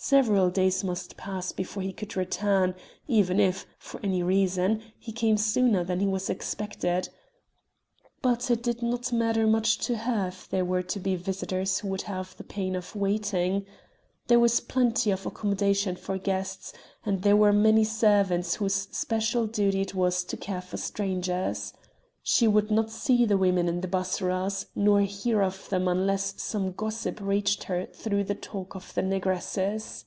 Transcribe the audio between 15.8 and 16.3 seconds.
for